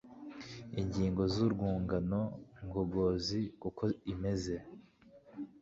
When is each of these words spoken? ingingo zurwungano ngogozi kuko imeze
ingingo 0.81 1.21
zurwungano 1.33 2.21
ngogozi 2.65 3.41
kuko 3.61 3.83
imeze 4.13 4.55